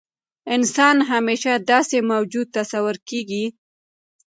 انسان 0.55 0.97
همیشه 1.11 1.51
داسې 1.71 1.97
موجود 2.11 2.47
تصور 2.57 2.95
کېږي. 3.09 3.45